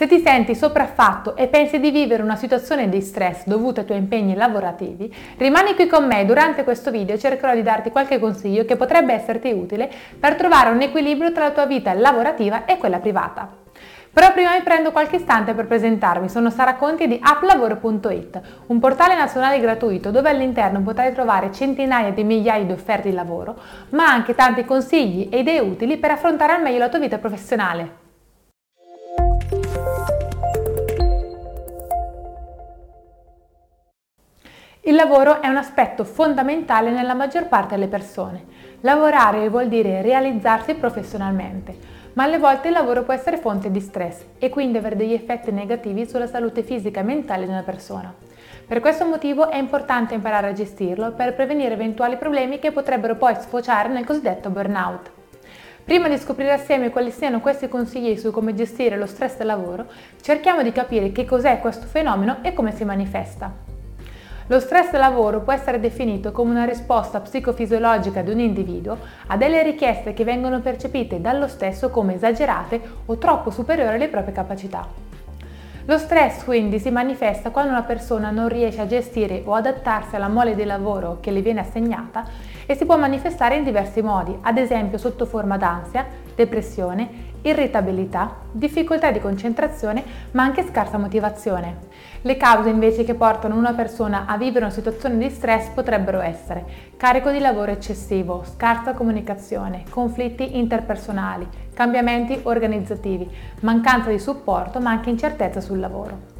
Se 0.00 0.06
ti 0.06 0.22
senti 0.24 0.54
sopraffatto 0.54 1.36
e 1.36 1.48
pensi 1.48 1.78
di 1.78 1.90
vivere 1.90 2.22
una 2.22 2.34
situazione 2.34 2.88
di 2.88 3.02
stress 3.02 3.44
dovuta 3.44 3.80
ai 3.80 3.86
tuoi 3.86 3.98
impegni 3.98 4.34
lavorativi, 4.34 5.14
rimani 5.36 5.74
qui 5.74 5.88
con 5.88 6.06
me 6.06 6.24
durante 6.24 6.64
questo 6.64 6.90
video 6.90 7.18
cercherò 7.18 7.52
di 7.52 7.60
darti 7.60 7.90
qualche 7.90 8.18
consiglio 8.18 8.64
che 8.64 8.76
potrebbe 8.76 9.12
esserti 9.12 9.52
utile 9.52 9.90
per 10.18 10.36
trovare 10.36 10.70
un 10.70 10.80
equilibrio 10.80 11.32
tra 11.32 11.48
la 11.48 11.50
tua 11.50 11.66
vita 11.66 11.92
lavorativa 11.92 12.64
e 12.64 12.78
quella 12.78 12.98
privata. 12.98 13.46
Però 14.10 14.32
prima 14.32 14.54
mi 14.54 14.62
prendo 14.62 14.90
qualche 14.90 15.16
istante 15.16 15.52
per 15.52 15.66
presentarmi, 15.66 16.30
sono 16.30 16.48
Sara 16.48 16.76
Conti 16.76 17.06
di 17.06 17.20
applavoro.it, 17.22 18.40
un 18.68 18.78
portale 18.78 19.14
nazionale 19.14 19.60
gratuito 19.60 20.10
dove 20.10 20.30
all'interno 20.30 20.80
potrai 20.80 21.12
trovare 21.12 21.52
centinaia 21.52 22.10
di 22.10 22.24
migliaia 22.24 22.64
di 22.64 22.72
offerte 22.72 23.10
di 23.10 23.14
lavoro, 23.14 23.54
ma 23.90 24.06
anche 24.06 24.34
tanti 24.34 24.64
consigli 24.64 25.28
e 25.30 25.40
idee 25.40 25.60
utili 25.60 25.98
per 25.98 26.12
affrontare 26.12 26.54
al 26.54 26.62
meglio 26.62 26.78
la 26.78 26.88
tua 26.88 27.00
vita 27.00 27.18
professionale. 27.18 28.08
Il 34.82 34.94
lavoro 34.94 35.42
è 35.42 35.46
un 35.46 35.58
aspetto 35.58 36.04
fondamentale 36.04 36.90
nella 36.90 37.12
maggior 37.12 37.48
parte 37.48 37.74
delle 37.74 37.86
persone. 37.86 38.44
Lavorare 38.80 39.50
vuol 39.50 39.68
dire 39.68 40.00
realizzarsi 40.00 40.72
professionalmente, 40.72 41.76
ma 42.14 42.24
alle 42.24 42.38
volte 42.38 42.68
il 42.68 42.72
lavoro 42.72 43.02
può 43.02 43.12
essere 43.12 43.36
fonte 43.36 43.70
di 43.70 43.78
stress 43.78 44.22
e 44.38 44.48
quindi 44.48 44.78
avere 44.78 44.96
degli 44.96 45.12
effetti 45.12 45.50
negativi 45.50 46.08
sulla 46.08 46.26
salute 46.26 46.62
fisica 46.62 47.00
e 47.00 47.02
mentale 47.02 47.44
di 47.44 47.50
una 47.50 47.62
persona. 47.62 48.14
Per 48.66 48.80
questo 48.80 49.04
motivo 49.04 49.50
è 49.50 49.58
importante 49.58 50.14
imparare 50.14 50.48
a 50.48 50.54
gestirlo 50.54 51.12
per 51.12 51.34
prevenire 51.34 51.74
eventuali 51.74 52.16
problemi 52.16 52.58
che 52.58 52.72
potrebbero 52.72 53.16
poi 53.16 53.34
sfociare 53.34 53.90
nel 53.90 54.06
cosiddetto 54.06 54.48
burnout. 54.48 55.10
Prima 55.84 56.08
di 56.08 56.16
scoprire 56.16 56.52
assieme 56.52 56.88
quali 56.88 57.10
siano 57.10 57.40
questi 57.40 57.68
consigli 57.68 58.16
su 58.16 58.30
come 58.30 58.54
gestire 58.54 58.96
lo 58.96 59.04
stress 59.04 59.36
del 59.36 59.48
lavoro, 59.48 59.88
cerchiamo 60.22 60.62
di 60.62 60.72
capire 60.72 61.12
che 61.12 61.26
cos'è 61.26 61.60
questo 61.60 61.84
fenomeno 61.84 62.38
e 62.40 62.54
come 62.54 62.72
si 62.72 62.84
manifesta. 62.86 63.69
Lo 64.50 64.58
stress 64.58 64.90
lavoro 64.94 65.42
può 65.42 65.52
essere 65.52 65.78
definito 65.78 66.32
come 66.32 66.50
una 66.50 66.64
risposta 66.64 67.20
psicofisiologica 67.20 68.20
di 68.20 68.32
un 68.32 68.40
individuo 68.40 68.98
a 69.28 69.36
delle 69.36 69.62
richieste 69.62 70.12
che 70.12 70.24
vengono 70.24 70.58
percepite 70.58 71.20
dallo 71.20 71.46
stesso 71.46 71.88
come 71.88 72.16
esagerate 72.16 72.80
o 73.06 73.16
troppo 73.16 73.50
superiori 73.50 73.94
alle 73.94 74.08
proprie 74.08 74.34
capacità. 74.34 74.88
Lo 75.84 75.98
stress 75.98 76.42
quindi 76.42 76.80
si 76.80 76.90
manifesta 76.90 77.50
quando 77.50 77.70
una 77.70 77.84
persona 77.84 78.32
non 78.32 78.48
riesce 78.48 78.80
a 78.80 78.88
gestire 78.88 79.40
o 79.44 79.54
adattarsi 79.54 80.16
alla 80.16 80.26
mole 80.26 80.56
di 80.56 80.64
lavoro 80.64 81.18
che 81.20 81.30
le 81.30 81.42
viene 81.42 81.60
assegnata 81.60 82.24
e 82.66 82.74
si 82.74 82.86
può 82.86 82.96
manifestare 82.98 83.54
in 83.54 83.62
diversi 83.62 84.02
modi, 84.02 84.36
ad 84.40 84.58
esempio 84.58 84.98
sotto 84.98 85.26
forma 85.26 85.58
d'ansia, 85.58 86.04
depressione, 86.40 87.28
irritabilità, 87.42 88.36
difficoltà 88.50 89.10
di 89.10 89.20
concentrazione, 89.20 90.02
ma 90.32 90.42
anche 90.42 90.66
scarsa 90.66 90.96
motivazione. 90.96 91.88
Le 92.22 92.36
cause 92.36 92.68
invece 92.68 93.04
che 93.04 93.14
portano 93.14 93.56
una 93.56 93.74
persona 93.74 94.24
a 94.26 94.36
vivere 94.36 94.64
una 94.64 94.74
situazione 94.74 95.16
di 95.16 95.30
stress 95.30 95.68
potrebbero 95.68 96.20
essere 96.20 96.64
carico 96.96 97.30
di 97.30 97.38
lavoro 97.38 97.72
eccessivo, 97.72 98.44
scarsa 98.44 98.92
comunicazione, 98.92 99.84
conflitti 99.88 100.58
interpersonali, 100.58 101.46
cambiamenti 101.74 102.40
organizzativi, 102.42 103.28
mancanza 103.60 104.10
di 104.10 104.18
supporto, 104.18 104.80
ma 104.80 104.90
anche 104.90 105.10
incertezza 105.10 105.60
sul 105.60 105.78
lavoro. 105.78 106.39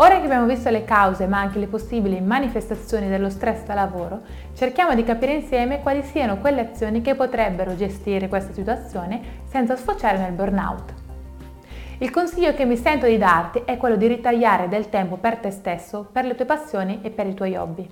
Ora 0.00 0.20
che 0.20 0.26
abbiamo 0.26 0.46
visto 0.46 0.70
le 0.70 0.84
cause 0.84 1.26
ma 1.26 1.40
anche 1.40 1.58
le 1.58 1.66
possibili 1.66 2.20
manifestazioni 2.20 3.08
dello 3.08 3.28
stress 3.30 3.64
da 3.64 3.74
lavoro, 3.74 4.20
cerchiamo 4.54 4.94
di 4.94 5.02
capire 5.02 5.34
insieme 5.34 5.80
quali 5.80 6.04
siano 6.04 6.38
quelle 6.38 6.60
azioni 6.60 7.00
che 7.00 7.16
potrebbero 7.16 7.74
gestire 7.74 8.28
questa 8.28 8.52
situazione 8.52 9.42
senza 9.48 9.74
sfociare 9.74 10.18
nel 10.18 10.34
burnout. 10.34 10.94
Il 11.98 12.10
consiglio 12.10 12.54
che 12.54 12.64
mi 12.64 12.76
sento 12.76 13.06
di 13.06 13.18
darti 13.18 13.62
è 13.64 13.76
quello 13.76 13.96
di 13.96 14.06
ritagliare 14.06 14.68
del 14.68 14.88
tempo 14.88 15.16
per 15.16 15.38
te 15.38 15.50
stesso, 15.50 16.08
per 16.12 16.24
le 16.26 16.36
tue 16.36 16.44
passioni 16.44 17.00
e 17.02 17.10
per 17.10 17.26
i 17.26 17.34
tuoi 17.34 17.56
hobby 17.56 17.90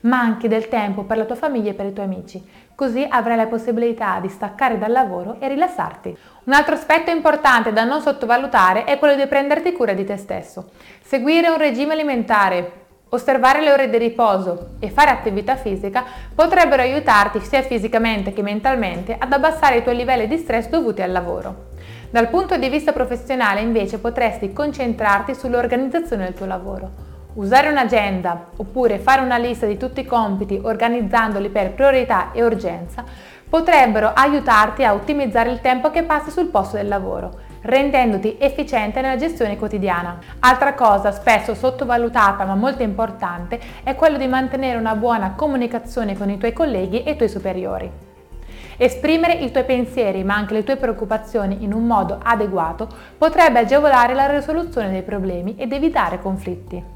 ma 0.00 0.18
anche 0.18 0.48
del 0.48 0.68
tempo 0.68 1.02
per 1.02 1.16
la 1.16 1.24
tua 1.24 1.34
famiglia 1.34 1.70
e 1.70 1.74
per 1.74 1.86
i 1.86 1.92
tuoi 1.92 2.06
amici. 2.06 2.42
Così 2.74 3.06
avrai 3.08 3.36
la 3.36 3.46
possibilità 3.46 4.18
di 4.20 4.28
staccare 4.28 4.78
dal 4.78 4.90
lavoro 4.90 5.36
e 5.38 5.48
rilassarti. 5.48 6.16
Un 6.44 6.52
altro 6.52 6.74
aspetto 6.74 7.10
importante 7.10 7.72
da 7.72 7.84
non 7.84 8.00
sottovalutare 8.00 8.84
è 8.84 8.98
quello 8.98 9.14
di 9.14 9.26
prenderti 9.26 9.72
cura 9.72 9.92
di 9.92 10.04
te 10.04 10.16
stesso. 10.16 10.70
Seguire 11.00 11.48
un 11.48 11.56
regime 11.56 11.92
alimentare, 11.92 12.82
osservare 13.10 13.60
le 13.60 13.70
ore 13.70 13.88
di 13.88 13.96
riposo 13.96 14.70
e 14.80 14.90
fare 14.90 15.10
attività 15.10 15.54
fisica 15.54 16.04
potrebbero 16.34 16.82
aiutarti 16.82 17.40
sia 17.40 17.62
fisicamente 17.62 18.32
che 18.32 18.42
mentalmente 18.42 19.14
ad 19.16 19.32
abbassare 19.32 19.76
i 19.76 19.82
tuoi 19.82 19.96
livelli 19.96 20.26
di 20.26 20.36
stress 20.38 20.68
dovuti 20.68 21.00
al 21.00 21.12
lavoro. 21.12 21.72
Dal 22.10 22.28
punto 22.28 22.56
di 22.56 22.68
vista 22.68 22.92
professionale 22.92 23.60
invece 23.60 23.98
potresti 23.98 24.52
concentrarti 24.52 25.34
sull'organizzazione 25.34 26.24
del 26.24 26.34
tuo 26.34 26.46
lavoro 26.46 27.03
Usare 27.34 27.68
un'agenda 27.68 28.50
oppure 28.58 29.00
fare 29.00 29.20
una 29.20 29.38
lista 29.38 29.66
di 29.66 29.76
tutti 29.76 29.98
i 29.98 30.06
compiti 30.06 30.60
organizzandoli 30.62 31.48
per 31.48 31.72
priorità 31.72 32.30
e 32.30 32.44
urgenza 32.44 33.02
potrebbero 33.48 34.12
aiutarti 34.14 34.84
a 34.84 34.94
ottimizzare 34.94 35.50
il 35.50 35.60
tempo 35.60 35.90
che 35.90 36.04
passi 36.04 36.30
sul 36.30 36.46
posto 36.46 36.76
del 36.76 36.86
lavoro, 36.86 37.40
rendendoti 37.62 38.36
efficiente 38.38 39.00
nella 39.00 39.16
gestione 39.16 39.56
quotidiana. 39.56 40.18
Altra 40.38 40.74
cosa 40.74 41.10
spesso 41.10 41.54
sottovalutata 41.54 42.44
ma 42.44 42.54
molto 42.54 42.84
importante 42.84 43.58
è 43.82 43.96
quello 43.96 44.16
di 44.16 44.28
mantenere 44.28 44.78
una 44.78 44.94
buona 44.94 45.32
comunicazione 45.32 46.16
con 46.16 46.30
i 46.30 46.38
tuoi 46.38 46.52
colleghi 46.52 47.02
e 47.02 47.12
i 47.12 47.16
tuoi 47.16 47.28
superiori. 47.28 47.90
Esprimere 48.76 49.32
i 49.32 49.50
tuoi 49.50 49.64
pensieri 49.64 50.22
ma 50.22 50.36
anche 50.36 50.54
le 50.54 50.62
tue 50.62 50.76
preoccupazioni 50.76 51.64
in 51.64 51.72
un 51.72 51.84
modo 51.84 52.20
adeguato 52.22 52.86
potrebbe 53.18 53.58
agevolare 53.58 54.14
la 54.14 54.26
risoluzione 54.26 54.90
dei 54.90 55.02
problemi 55.02 55.56
ed 55.56 55.72
evitare 55.72 56.20
conflitti. 56.20 56.93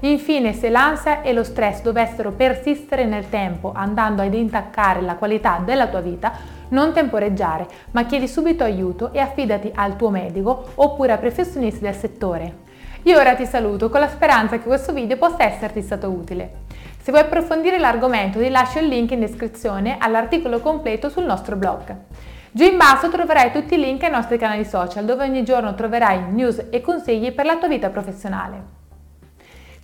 Infine, 0.00 0.52
se 0.52 0.68
l'ansia 0.68 1.22
e 1.22 1.32
lo 1.32 1.42
stress 1.42 1.82
dovessero 1.82 2.30
persistere 2.30 3.04
nel 3.04 3.28
tempo 3.28 3.72
andando 3.74 4.22
ad 4.22 4.32
intaccare 4.32 5.00
la 5.00 5.16
qualità 5.16 5.60
della 5.64 5.88
tua 5.88 6.00
vita, 6.00 6.32
non 6.68 6.92
temporeggiare, 6.92 7.66
ma 7.90 8.04
chiedi 8.04 8.28
subito 8.28 8.62
aiuto 8.62 9.12
e 9.12 9.18
affidati 9.18 9.72
al 9.74 9.96
tuo 9.96 10.10
medico 10.10 10.68
oppure 10.76 11.12
a 11.12 11.18
professionisti 11.18 11.80
del 11.80 11.94
settore. 11.94 12.66
Io 13.02 13.18
ora 13.18 13.34
ti 13.34 13.44
saluto 13.44 13.88
con 13.88 13.98
la 13.98 14.08
speranza 14.08 14.58
che 14.58 14.66
questo 14.66 14.92
video 14.92 15.16
possa 15.16 15.42
esserti 15.42 15.82
stato 15.82 16.08
utile. 16.08 16.66
Se 17.00 17.10
vuoi 17.10 17.24
approfondire 17.24 17.78
l'argomento 17.78 18.38
ti 18.38 18.50
lascio 18.50 18.78
il 18.78 18.86
link 18.86 19.10
in 19.10 19.20
descrizione 19.20 19.96
all'articolo 19.98 20.60
completo 20.60 21.08
sul 21.08 21.24
nostro 21.24 21.56
blog. 21.56 21.96
Giù 22.52 22.64
in 22.64 22.76
basso 22.76 23.08
troverai 23.08 23.50
tutti 23.50 23.74
i 23.74 23.78
link 23.78 24.04
ai 24.04 24.10
nostri 24.10 24.38
canali 24.38 24.64
social 24.64 25.04
dove 25.04 25.24
ogni 25.24 25.42
giorno 25.42 25.74
troverai 25.74 26.30
news 26.30 26.66
e 26.70 26.80
consigli 26.80 27.32
per 27.32 27.46
la 27.46 27.56
tua 27.56 27.68
vita 27.68 27.88
professionale. 27.88 28.87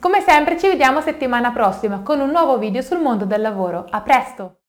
Come 0.00 0.21
sempre 0.21 0.59
ci 0.59 0.69
vediamo 0.69 1.00
settimana 1.00 1.50
prossima 1.53 2.00
con 2.00 2.21
un 2.21 2.31
nuovo 2.31 2.59
video 2.59 2.82
sul 2.82 3.00
mondo 3.00 3.25
del 3.25 3.41
lavoro. 3.41 3.87
A 3.88 4.00
presto! 4.03 4.59